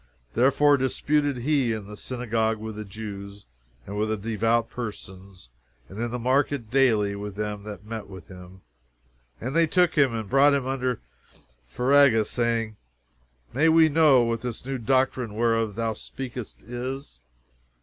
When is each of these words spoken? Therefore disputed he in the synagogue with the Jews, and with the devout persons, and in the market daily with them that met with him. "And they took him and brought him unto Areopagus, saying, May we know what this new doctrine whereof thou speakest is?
Therefore 0.33 0.77
disputed 0.77 1.37
he 1.37 1.73
in 1.73 1.85
the 1.85 1.95
synagogue 1.95 2.57
with 2.57 2.75
the 2.75 2.83
Jews, 2.83 3.45
and 3.85 3.95
with 3.95 4.09
the 4.09 4.17
devout 4.17 4.67
persons, 4.67 5.49
and 5.89 6.01
in 6.01 6.09
the 6.09 6.17
market 6.17 6.71
daily 6.71 7.15
with 7.15 7.35
them 7.35 7.61
that 7.65 7.85
met 7.85 8.07
with 8.07 8.27
him. 8.27 8.61
"And 9.39 9.55
they 9.55 9.67
took 9.67 9.93
him 9.95 10.11
and 10.11 10.27
brought 10.27 10.55
him 10.55 10.65
unto 10.65 10.97
Areopagus, 11.77 12.31
saying, 12.31 12.77
May 13.53 13.69
we 13.69 13.89
know 13.89 14.23
what 14.23 14.41
this 14.41 14.65
new 14.65 14.79
doctrine 14.79 15.35
whereof 15.35 15.75
thou 15.75 15.93
speakest 15.93 16.63
is? 16.63 17.19